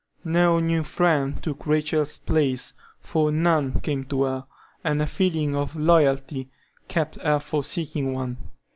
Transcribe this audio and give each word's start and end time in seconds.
No 0.25 0.59
new 0.59 0.81
friend 0.83 1.43
took 1.43 1.67
Rachel's 1.67 2.17
place, 2.17 2.73
for 2.99 3.31
none 3.31 3.79
came 3.81 4.03
to 4.05 4.23
her, 4.23 4.45
and 4.83 4.99
a 4.99 5.05
feeling 5.05 5.55
of 5.55 5.75
loyalty 5.75 6.49
kept 6.87 7.17
her 7.21 7.37
from 7.39 7.61
seeking 7.61 8.11
one. 8.11 8.37